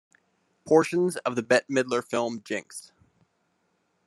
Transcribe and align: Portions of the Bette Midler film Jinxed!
Portions 0.65 1.15
of 1.17 1.35
the 1.35 1.43
Bette 1.43 1.67
Midler 1.71 2.03
film 2.03 2.41
Jinxed! 2.43 2.91